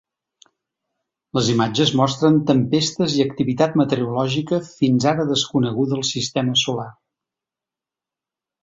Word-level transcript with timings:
Les 1.37 1.49
imatges 1.55 1.91
mostren 1.99 2.39
tempestes 2.51 3.19
i 3.19 3.21
activitat 3.27 3.77
meteorològica 3.83 4.61
fins 4.73 5.09
ara 5.13 5.29
desconeguda 5.35 5.99
al 6.01 6.07
sistema 6.15 6.59
solar. 6.67 6.91